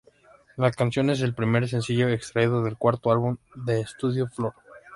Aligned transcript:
La 0.57 0.71
canción 0.71 1.11
es 1.11 1.21
el 1.21 1.35
primer 1.35 1.69
sencillo 1.69 2.09
extraído 2.09 2.63
del 2.63 2.75
cuarto 2.75 3.11
álbum 3.11 3.37
de 3.53 3.81
estudio 3.81 4.27
"Fore! 4.29 4.57